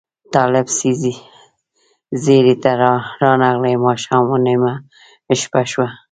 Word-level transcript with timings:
طالب 0.33 0.67
ځیري 2.23 2.55
ته 2.63 2.71
رانغلې 3.21 3.73
ماښام 3.85 4.25
و 4.29 4.37
نیمه 4.45 4.73
شپه 5.41 5.61
شوه 5.71 5.87